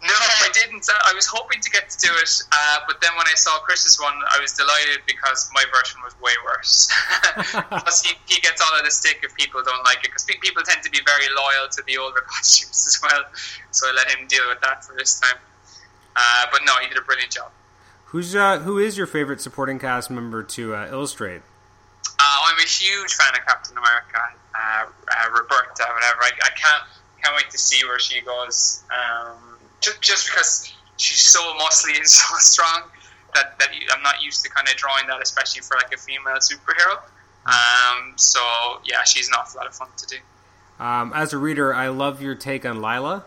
[0.00, 0.86] No, I didn't.
[0.88, 3.98] I was hoping to get to do it, uh, but then when I saw Kris's
[4.00, 6.86] one, I was delighted because my version was way worse.
[7.82, 10.62] Plus, he, he gets all of the stick if people don't like it, because people
[10.62, 13.24] tend to be very loyal to the older costumes as well.
[13.72, 15.38] So I let him deal with that for this time.
[16.14, 17.50] Uh, but no, he did a brilliant job.
[18.06, 21.42] Who's uh, who is your favorite supporting cast member to uh, illustrate?
[22.18, 24.18] Uh, I'm a huge fan of Captain America,
[24.54, 24.86] uh,
[25.30, 26.22] Roberta, whatever.
[26.22, 26.84] I, I, can't
[27.22, 28.82] can't wait to see where she goes.
[28.90, 32.82] Um, just, just because she's so muscly and so strong
[33.34, 36.36] that, that I'm not used to kind of drawing that, especially for like a female
[36.36, 37.00] superhero.
[37.46, 38.40] Um, so
[38.84, 40.84] yeah, she's an awful lot of fun to do.
[40.84, 43.24] Um, as a reader, I love your take on Lila.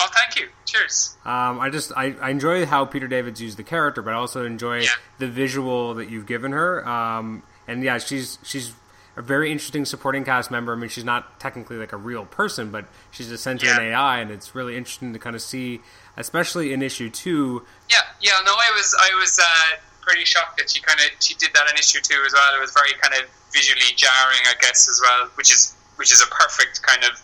[0.00, 0.48] Oh, thank you.
[0.66, 1.16] Cheers.
[1.24, 4.44] Um, I just I, I, enjoy how Peter Davids used the character, but I also
[4.44, 4.90] enjoy yeah.
[5.18, 6.86] the visual that you've given her.
[6.86, 8.74] Um, and yeah, she's she's
[9.16, 10.72] a very interesting supporting cast member.
[10.72, 13.80] I mean, she's not technically like a real person, but she's essentially yeah.
[13.80, 15.80] an AI, and it's really interesting to kind of see,
[16.16, 17.64] especially in issue two.
[17.90, 18.38] Yeah, yeah.
[18.44, 21.68] No, I was I was uh, pretty shocked that she kind of she did that
[21.70, 22.54] in issue two as well.
[22.56, 26.20] It was very kind of visually jarring, I guess, as well, which is which is
[26.20, 27.20] a perfect kind of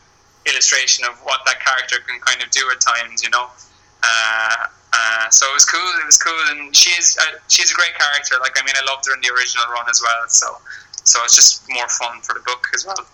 [0.46, 3.46] illustration of what that character can kind of do at times, you know.
[4.02, 5.92] Uh, uh, so it was cool.
[6.00, 8.36] It was cool, and she's uh, she's a great character.
[8.40, 10.28] Like I mean, I loved her in the original run as well.
[10.28, 10.56] So
[11.04, 13.06] so it's just more fun for the book as well.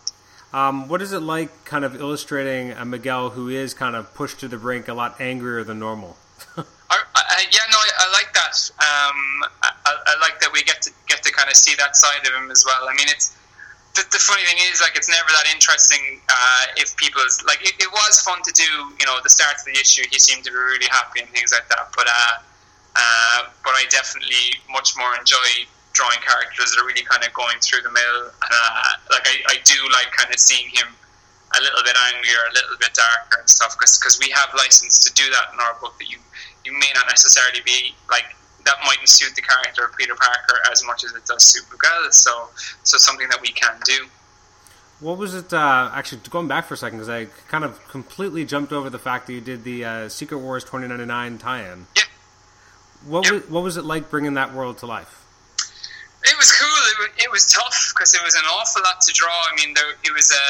[0.52, 4.40] Um, what is it like, kind of illustrating a Miguel who is kind of pushed
[4.40, 6.16] to the brink, a lot angrier than normal?
[6.56, 6.64] I,
[7.14, 8.56] I, yeah, no, I, I like that.
[8.80, 9.44] Um,
[9.84, 12.50] I, like that we get to get to kind of see that side of him
[12.50, 12.88] as well.
[12.88, 13.36] I mean, it's
[13.94, 17.60] the, the funny thing is, like, it's never that interesting uh, if people's like.
[17.60, 20.02] It, it, was fun to do, you know, the start of the issue.
[20.10, 21.92] He seemed to be really happy and things like that.
[21.94, 22.34] But uh,
[22.96, 27.58] uh, but I definitely much more enjoy drawing characters that are really kind of going
[27.58, 28.30] through the mill.
[28.30, 30.86] Uh, like I, I do like kind of seeing him
[31.58, 35.10] a little bit angrier, a little bit darker and stuff, because we have license to
[35.18, 35.98] do that in our book.
[35.98, 36.22] That you
[36.62, 38.30] you may not necessarily be like
[38.64, 42.12] that mightn't suit the character of Peter Parker as much as it does suit Miguel.
[42.14, 42.48] So
[42.86, 44.06] so something that we can do.
[45.00, 45.52] What was it?
[45.52, 48.98] Uh, actually, going back for a second, because I kind of completely jumped over the
[48.98, 51.86] fact that you did the uh, Secret Wars 2099 tie-in.
[51.96, 52.02] Yeah.
[53.06, 53.32] What yep.
[53.32, 55.24] was, what was it like bringing that world to life?
[56.24, 56.66] It was cool.
[56.66, 59.30] It was, it was tough because it was an awful lot to draw.
[59.30, 60.46] I mean, there, it was a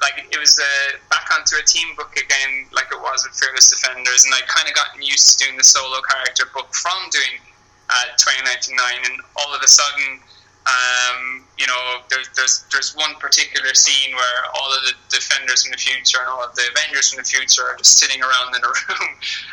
[0.00, 3.68] like it was a back onto a team book again, like it was with Fearless
[3.68, 7.36] Defenders, and I kind of gotten used to doing the solo character book from doing
[7.92, 8.72] uh, 2099,
[9.12, 10.24] and all of a sudden
[10.70, 15.72] um, you know, there's, there's there's one particular scene where all of the defenders from
[15.72, 18.62] the future and all of the Avengers from the future are just sitting around in
[18.62, 19.10] a room,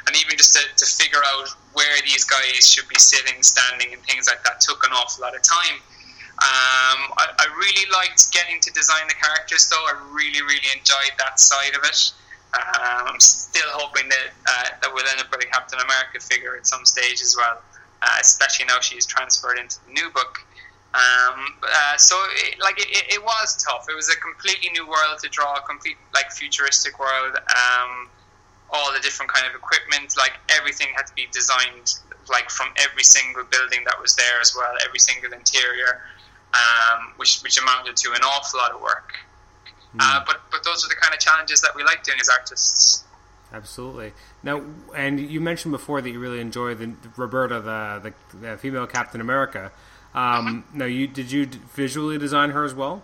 [0.08, 4.02] and even just to, to figure out where these guys should be sitting, standing, and
[4.04, 5.82] things like that took an awful lot of time.
[6.38, 9.82] Um, I, I, really liked getting to design the characters, though.
[9.90, 12.14] I really, really enjoyed that side of it.
[12.54, 16.56] Um, I'm still hoping that uh, that we'll end up with a Captain America figure
[16.56, 17.58] at some stage as well,
[18.04, 20.46] uh, especially now she's transferred into the new book.
[20.94, 22.16] Um, uh, so,
[22.48, 23.86] it, like, it, it, was tough.
[23.90, 27.36] It was a completely new world to draw, a complete, like, futuristic world.
[27.36, 28.10] Um,
[28.72, 31.96] all the different kind of equipment, like, everything had to be designed,
[32.30, 36.02] like, from every single building that was there as well, every single interior,
[36.54, 39.14] um, which, which amounted to an awful lot of work.
[39.96, 40.00] Mm.
[40.00, 43.04] Uh, but, but those are the kind of challenges that we like doing as artists.
[43.54, 44.14] Absolutely.
[44.44, 44.62] Now,
[44.96, 49.22] and you mentioned before that you really enjoy the Roberta, the, the, the female Captain
[49.22, 49.72] America.
[50.18, 50.78] Um, mm-hmm.
[50.80, 53.04] Now, you did you visually design her as well?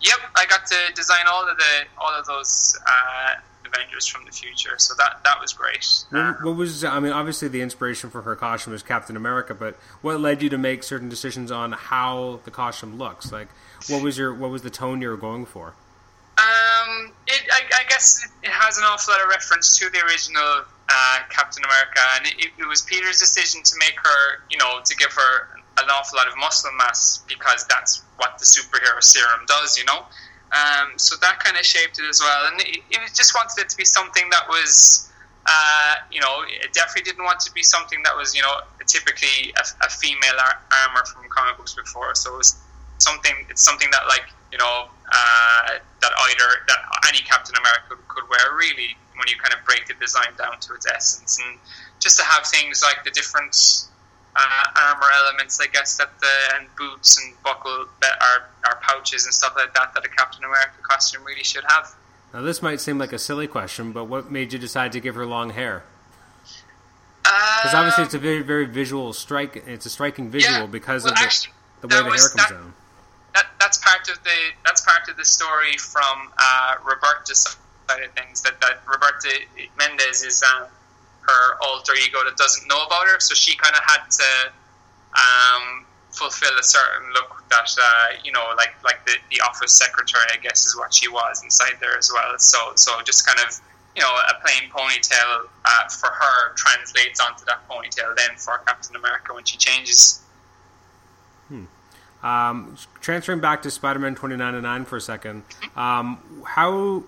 [0.00, 3.34] Yep, I got to design all of the all of those uh,
[3.66, 5.86] Avengers from the future, so that that was great.
[6.08, 7.12] What, uh, what, was I mean?
[7.12, 10.84] Obviously, the inspiration for her costume was Captain America, but what led you to make
[10.84, 13.30] certain decisions on how the costume looks?
[13.30, 13.48] Like,
[13.90, 15.74] what was your what was the tone you were going for?
[16.38, 20.62] Um, it, I, I guess it has an awful lot of reference to the original
[20.88, 24.96] uh, Captain America, and it, it, was Peter's decision to make her, you know, to
[24.96, 29.78] give her an awful lot of muscle mass because that's what the superhero serum does,
[29.78, 30.04] you know.
[30.50, 33.68] Um, so that kind of shaped it as well, and it, it just wanted it
[33.68, 35.10] to be something that was,
[35.46, 39.52] uh, you know, it definitely didn't want to be something that was, you know, typically
[39.54, 42.14] a, a female ar- armor from comic books before.
[42.14, 42.56] So it was
[42.98, 43.34] something.
[43.50, 48.24] It's something that like you know uh, that either that any Captain America could, could
[48.28, 51.58] wear really when you kind of break the design down to its essence, and
[52.00, 53.54] just to have things like the different
[54.38, 59.24] uh, armor elements, I guess that the and boots and buckle that are, are pouches
[59.24, 61.94] and stuff like that that a Captain America costume really should have.
[62.32, 65.14] Now, this might seem like a silly question, but what made you decide to give
[65.14, 65.82] her long hair?
[67.22, 69.64] Because uh, obviously, it's a very, very visual strike.
[69.66, 72.28] It's a striking visual yeah, because well, of the, actually, the way the was, hair
[72.28, 72.74] comes that, down.
[73.34, 78.12] That, that's part of the that's part of the story from uh, Roberta's side of
[78.12, 78.42] things.
[78.42, 79.30] That that Roberta
[79.76, 80.68] Mendez is um,
[81.28, 84.52] her alter ego that doesn't know about her, so she kind of had to
[85.14, 90.24] um, fulfill a certain look that uh, you know, like like the, the office secretary,
[90.32, 92.38] I guess, is what she was inside there as well.
[92.38, 93.60] So so just kind of
[93.96, 98.96] you know a plain ponytail uh, for her translates onto that ponytail then for Captain
[98.96, 100.20] America when she changes.
[101.48, 101.64] Hmm.
[102.22, 105.44] Um, transferring back to Spider-Man 2099 for a second,
[105.76, 107.04] um, how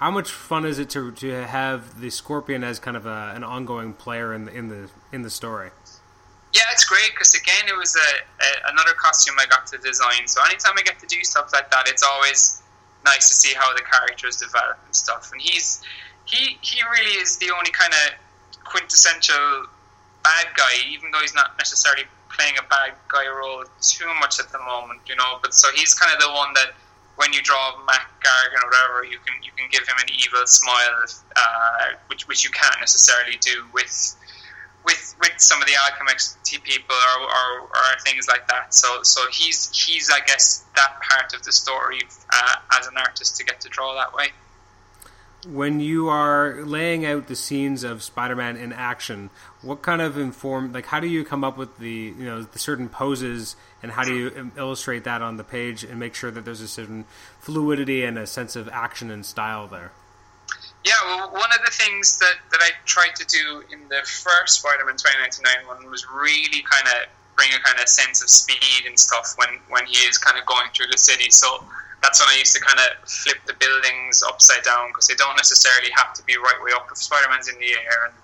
[0.00, 3.44] how much fun is it to to have the Scorpion as kind of a, an
[3.44, 5.70] ongoing player in the in the in the story?
[6.54, 10.26] Yeah, it's great because again, it was a, a, another costume I got to design.
[10.26, 12.62] So anytime I get to do stuff like that, it's always
[13.04, 15.30] nice to see how the characters develop and stuff.
[15.32, 15.82] And he's
[16.24, 19.66] he he really is the only kind of quintessential
[20.24, 24.50] bad guy, even though he's not necessarily playing a bad guy role too much at
[24.50, 25.38] the moment, you know.
[25.42, 26.72] But so he's kind of the one that
[27.20, 30.46] when you draw Mac Gargan or whatever, you can you can give him an evil
[30.46, 31.04] smile,
[31.36, 34.16] uh, which which you can't necessarily do with
[34.86, 38.74] with with some of the Alchemax people or, or, or, things like that.
[38.74, 42.00] So so he's he's I guess that part of the story
[42.32, 44.28] uh, as an artist to get to draw that way.
[45.46, 49.30] When you are laying out the scenes of Spider-Man in action,
[49.62, 52.58] what kind of inform like how do you come up with the you know the
[52.58, 56.44] certain poses and how do you illustrate that on the page and make sure that
[56.44, 57.04] there's a certain
[57.40, 59.92] fluidity and a sense of action and style there?
[60.84, 64.60] Yeah, well, one of the things that, that I tried to do in the first
[64.60, 68.98] Spider-Man 2099 one was really kind of bring a kind of sense of speed and
[68.98, 71.30] stuff when, when he is kind of going through the city.
[71.30, 71.64] So
[72.02, 75.36] that's when I used to kind of flip the buildings upside down because they don't
[75.36, 78.08] necessarily have to be right way up if Spider-Man's in the air.
[78.08, 78.14] And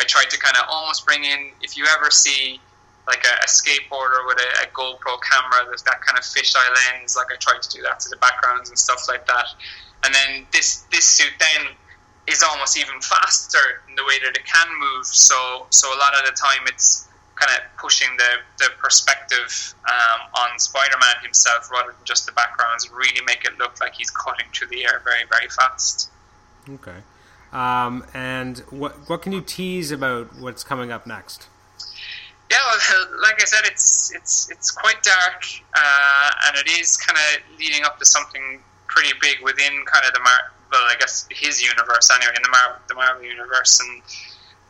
[0.00, 2.60] I tried to kind of almost bring in, if you ever see
[3.06, 6.56] like a, a skateboarder with a, a GoPro camera, there's that kind of fisheye
[6.92, 7.16] lens.
[7.16, 9.46] Like I tried to do that to the backgrounds and stuff like that.
[10.04, 11.74] And then this this suit then
[12.26, 15.06] is almost even faster in the way that it can move.
[15.06, 20.28] So so a lot of the time it's kind of pushing the, the perspective um,
[20.34, 22.88] on Spider-Man himself rather than just the backgrounds.
[22.90, 26.10] Really make it look like he's cutting through the air very very fast.
[26.68, 26.98] Okay.
[27.52, 31.48] Um, and what what can you tease about what's coming up next?
[32.52, 35.40] Yeah, well, like I said, it's it's it's quite dark,
[35.74, 40.12] uh, and it is kind of leading up to something pretty big within kind of
[40.12, 44.02] the Mar- well, I guess his universe anyway, in the Marvel, the Marvel universe, and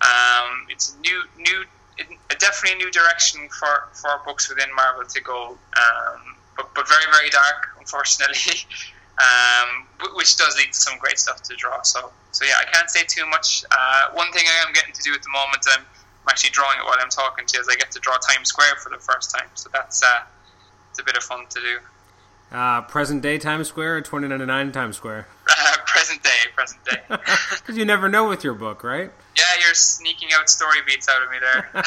[0.00, 1.64] um, it's new, new,
[2.38, 7.10] definitely a new direction for, for books within Marvel to go, um, but but very
[7.10, 8.62] very dark, unfortunately,
[9.18, 11.82] um, which does lead to some great stuff to draw.
[11.82, 13.64] So so yeah, I can't say too much.
[13.72, 15.84] Uh, one thing I am getting to do at the moment, I'm,
[16.22, 18.48] I'm actually drawing it while I'm talking to you, is I get to draw Times
[18.48, 19.48] Square for the first time.
[19.54, 20.22] So that's uh,
[20.90, 21.78] it's a bit of fun to do.
[22.56, 25.26] Uh, present day Times Square or 2099 Times Square?
[25.50, 26.98] Uh, present day, present day.
[27.56, 29.10] Because you never know with your book, right?
[29.36, 31.82] Yeah, you're sneaking out story beats out of me there.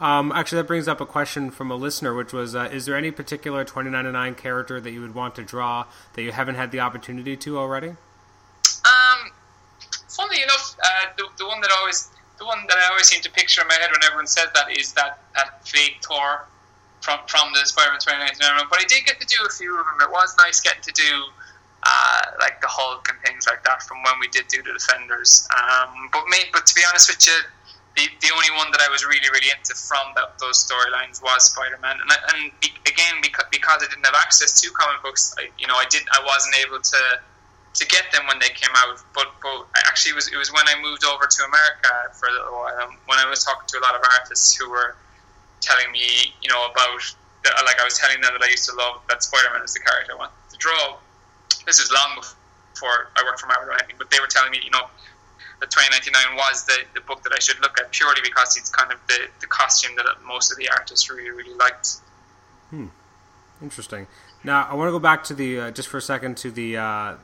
[0.00, 2.96] um, actually, that brings up a question from a listener, which was uh, Is there
[2.96, 6.80] any particular 2099 character that you would want to draw that you haven't had the
[6.80, 7.88] opportunity to already?
[8.84, 9.30] Um,
[10.08, 13.30] funnily enough, uh, the, the one that always the one that I always seem to
[13.30, 16.46] picture in my head when everyone says that is that, that fake Thor
[17.04, 20.08] from from the Spider-Man 2099 But I did get to do a few of them.
[20.08, 21.28] It was nice getting to do
[21.84, 25.46] uh, like the Hulk and things like that from when we did do the Defenders.
[25.52, 27.36] Um, but me, but to be honest with you,
[27.94, 32.00] the, the only one that I was really really into from those storylines was Spider-Man.
[32.00, 35.68] And, and be, again, because, because I didn't have access to comic books, I, you
[35.68, 37.00] know, I didn't, I wasn't able to
[37.74, 38.98] to get them when they came out.
[39.14, 42.32] But but actually, it was it was when I moved over to America for a
[42.32, 42.78] little while.
[42.80, 44.96] Um, when I was talking to a lot of artists who were
[45.60, 47.00] telling me, you know, about
[47.42, 49.80] the, like I was telling them that I used to love that Spider-Man is the
[49.80, 50.98] character I wanted to draw.
[51.66, 52.22] This is long
[52.72, 54.86] before I worked for Marvel or anything, but they were telling me, you know,
[55.60, 58.92] that 2099 was the, the book that I should look at purely because it's kind
[58.92, 62.00] of the, the costume that most of the artists really really liked.
[62.70, 62.88] Hmm.
[63.62, 64.06] Interesting.
[64.42, 66.76] Now I want to go back to the uh, just for a second to the
[66.76, 67.14] uh,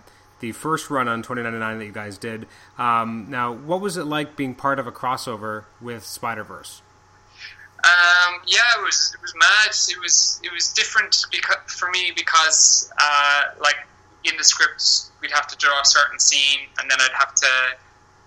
[0.41, 2.47] the first run on 2099 that you guys did.
[2.79, 6.83] Um, now, what was it like being part of a crossover with Spider Verse?
[7.83, 9.71] Um, yeah, it was it was mad.
[9.71, 13.77] It was it was different because, for me because uh, like
[14.25, 17.47] in the scripts we'd have to draw a certain scene and then I'd have to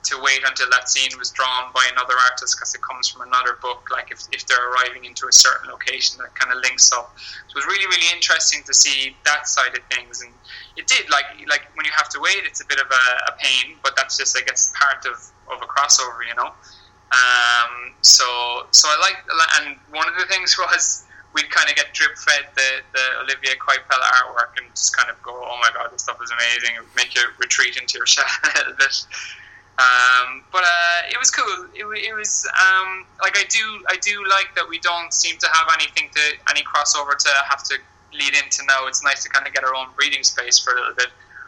[0.04, 3.58] to wait until that scene was drawn by another artist because it comes from another
[3.62, 3.88] book.
[3.92, 7.16] Like if, if they're arriving into a certain location, that kind of links up.
[7.18, 10.32] So it was really really interesting to see that side of things, and
[10.78, 13.38] it did like like when you have to wait, it's a bit of a, a
[13.40, 15.18] pain, but that's just I guess part of
[15.52, 16.52] of a crossover, you know.
[17.14, 19.24] Um, so so I like
[19.62, 23.56] and one of the things was we'd kind of get drip fed the, the Olivier
[23.56, 26.86] Coipel artwork and just kind of go, oh my god, this stuff is amazing.
[26.96, 29.06] Make you retreat into your shell a little bit.
[29.80, 31.66] Um, but uh, it was cool.
[31.74, 35.48] It, it was um, like I do I do like that we don't seem to
[35.52, 37.76] have anything to any crossover to have to
[38.14, 38.86] lead into now.
[38.86, 41.08] It's nice to kind of get our own breathing space for a little bit.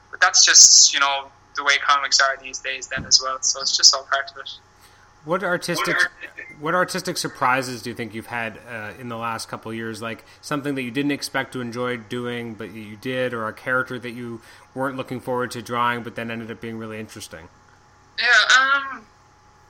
[0.10, 3.38] But that's just you know the way comics are these days then as well.
[3.42, 4.50] So it's just all part of it.
[5.24, 5.96] What artistic
[6.60, 10.02] what artistic surprises do you think you've had uh, in the last couple of years?
[10.02, 14.00] Like something that you didn't expect to enjoy doing, but you did, or a character
[14.00, 14.42] that you
[14.74, 17.50] weren't looking forward to drawing, but then ended up being really interesting.
[18.20, 19.06] Yeah, um,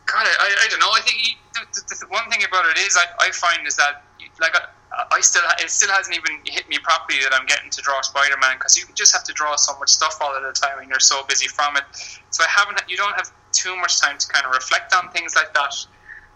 [0.05, 0.93] God, I, I don't know.
[0.93, 1.17] I think
[1.53, 4.03] the, the, the, one thing about it is I, I find is that
[4.39, 7.81] like I, I still it still hasn't even hit me properly that I'm getting to
[7.81, 10.53] draw Spider Man because you just have to draw so much stuff all of the
[10.53, 11.83] time and you're so busy from it.
[12.29, 15.35] So I haven't you don't have too much time to kind of reflect on things
[15.35, 15.73] like that.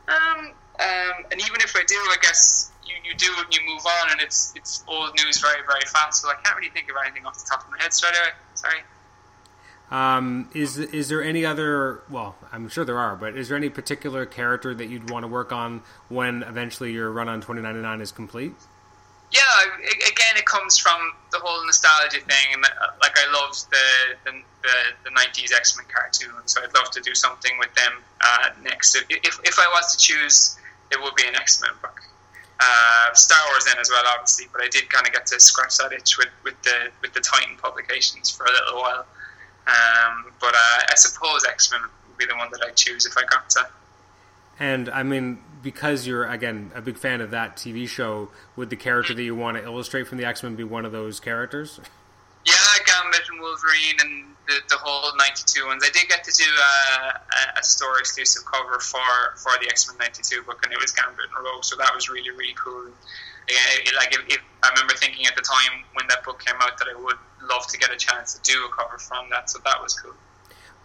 [0.07, 3.85] Um, um, and even if I do, I guess you, you do and you move
[3.85, 6.21] on, and it's it's old news very very fast.
[6.21, 8.33] So I can't really think of anything off the top of my head straight away.
[8.55, 8.81] Sorry.
[9.91, 12.03] Um, is is there any other?
[12.09, 15.27] Well, I'm sure there are, but is there any particular character that you'd want to
[15.27, 18.53] work on when eventually your run on 2099 is complete?
[19.31, 19.41] Yeah,
[19.83, 24.31] again, it comes from the whole nostalgia thing, and uh, like I loved the the,
[24.63, 28.49] the, the 90s X Men cartoon, so I'd love to do something with them uh,
[28.63, 28.95] next.
[28.95, 30.57] If, if I was to choose,
[30.91, 31.99] it would be an X Men book.
[32.59, 35.77] Uh, Star Wars then as well, obviously, but I did kind of get to scratch
[35.77, 39.05] that itch with, with the with the Titan publications for a little while.
[39.67, 43.17] Um, but uh, I suppose X Men would be the one that I'd choose if
[43.17, 43.67] I got to.
[44.59, 48.75] And I mean, because you're again a big fan of that TV show, would the
[48.75, 51.79] character that you want to illustrate from the X Men be one of those characters?
[52.45, 52.53] Yeah,
[52.85, 55.83] Gambit and Wolverine and the, the whole '92 ones.
[55.85, 58.99] I did get to do a, a store exclusive cover for,
[59.37, 62.09] for the X Men '92 book, and it was Gambit and Rogue, so that was
[62.09, 62.91] really really cool.
[63.49, 66.77] Yeah, like if, if, I remember thinking at the time when that book came out
[66.77, 67.17] that I would
[67.49, 69.49] love to get a chance to do a cover from that.
[69.49, 70.13] So that was cool.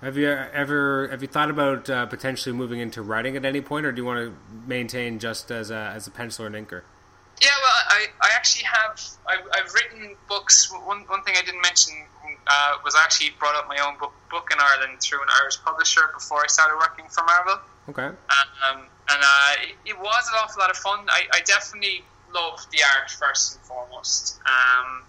[0.00, 3.86] Have you ever have you thought about uh, potentially moving into writing at any point,
[3.86, 4.36] or do you want to
[4.66, 6.82] maintain just as a as a penciler and inker?
[7.40, 10.70] Yeah, well, I, I actually have I've, I've written books.
[10.70, 11.94] One one thing I didn't mention
[12.46, 15.62] uh, was I actually brought up my own book book in Ireland through an Irish
[15.62, 17.58] publisher before I started working for Marvel.
[17.88, 18.06] Okay.
[18.06, 21.04] Um, and uh, it, it, was an awful lot of fun.
[21.08, 22.02] I, I definitely
[22.35, 24.39] loved the art first and foremost.
[24.45, 25.05] Um,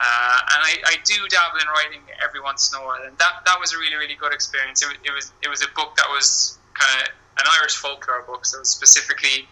[0.00, 3.46] uh, and I, I, do dabble in writing every once in a while, and that,
[3.46, 4.82] that was a really really good experience.
[4.82, 7.08] It, it was it was a book that was kind of
[7.38, 9.46] an Irish folklore book, so specifically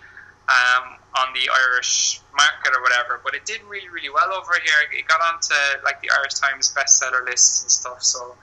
[0.48, 3.20] um, on the Irish market or whatever.
[3.22, 4.74] But it did really really well over here.
[4.92, 5.54] It got onto
[5.84, 8.02] like the Irish Times bestseller lists and stuff.
[8.02, 8.34] So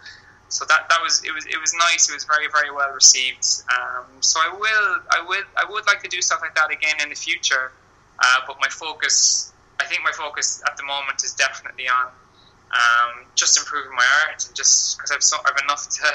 [0.50, 2.10] so that that was it was it was nice.
[2.10, 3.46] It was very very well received.
[3.70, 6.96] Um, so I will I will I would like to do stuff like that again
[7.04, 7.72] in the future.
[8.22, 12.08] Uh, but my focus I think my focus at the moment is definitely on
[12.72, 16.12] um, just improving my art and just because I've so, I've enough to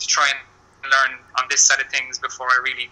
[0.00, 2.90] to try and learn on this side of things before I really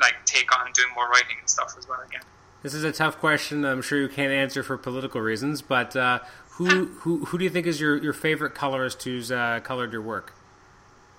[0.00, 2.22] like take on doing more writing and stuff as well again.
[2.62, 3.64] This is a tough question.
[3.64, 7.50] I'm sure you can't answer for political reasons, but uh, who, who who do you
[7.50, 10.32] think is your, your favorite colorist who's uh, colored your work?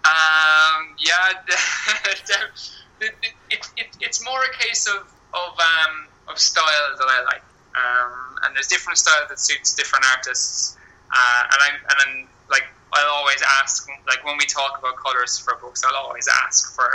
[0.05, 1.33] Um, yeah,
[3.01, 7.43] it, it, it, it's more a case of of um, of style that I like.
[7.76, 10.78] Um, and there's different style that suits different artists.
[11.11, 12.63] Uh, and I'm and then like
[12.93, 16.89] I'll always ask like when we talk about colors for books, I'll always ask for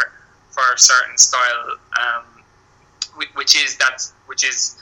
[0.51, 4.81] for a certain style, um, which is that which is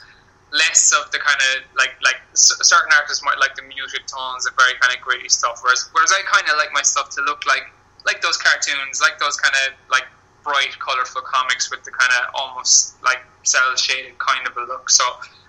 [0.51, 4.51] less of the kind of like like certain artists might like the muted tones, the
[4.57, 7.45] very kind of gritty stuff, whereas whereas I kind of like my stuff to look
[7.45, 7.69] like
[8.05, 10.05] like those cartoons, like those kind of like
[10.43, 14.89] bright, colorful comics with the kind of almost like cell shaded kind of a look.
[14.89, 15.03] So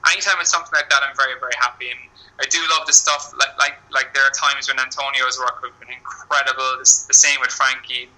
[0.06, 1.90] anytime it's something like that, I'm very very happy.
[1.90, 2.00] And
[2.40, 3.32] I do love the stuff.
[3.38, 6.80] Like like like there are times when Antonio's work has been incredible.
[6.80, 8.08] It's the same with Frankie.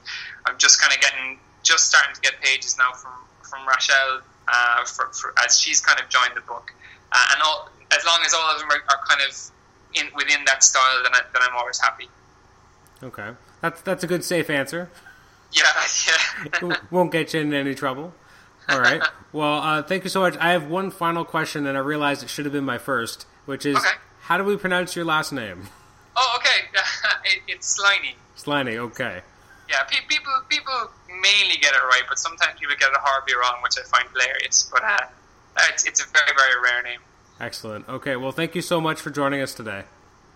[0.47, 3.13] I'm just kind of getting just starting to get pages now from
[3.43, 6.73] from Rachel uh, for, for, as she's kind of joined the book,
[7.13, 9.51] uh, and all, as long as all of them are, are kind of
[9.95, 12.09] in within that style, then, I, then I'm always happy.
[13.03, 14.91] Okay, that's that's a good safe answer.
[15.53, 15.63] Yeah,
[16.63, 16.77] yeah.
[16.91, 18.15] Won't get you in any trouble.
[18.69, 19.03] All right.
[19.33, 20.37] well, uh, thank you so much.
[20.39, 23.67] I have one final question, and I realized it should have been my first, which
[23.67, 23.89] is, Okay.
[24.23, 25.69] how do we pronounce your last name?
[26.17, 26.69] Oh, okay.
[27.25, 28.15] it, it's Sliney.
[28.37, 28.77] Slaney.
[28.79, 29.23] Okay.
[29.69, 33.63] Yeah, pe- people people mainly get it right, but sometimes people get it horribly wrong,
[33.63, 34.69] which I find hilarious.
[34.71, 34.99] But uh,
[35.71, 37.01] it's, it's a very very rare name.
[37.41, 37.89] Excellent.
[37.89, 38.17] Okay.
[38.17, 39.85] Well, thank you so much for joining us today.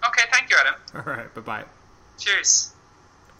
[0.06, 0.74] Okay, thank you, Adam.
[0.94, 1.34] All right.
[1.34, 1.64] Bye bye.
[2.18, 2.72] Cheers.